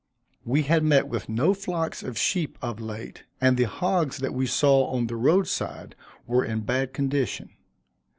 [0.43, 4.47] We had met with no flocks of sheep of late, and the hogs that we
[4.47, 7.51] saw on the road side were in bad condition.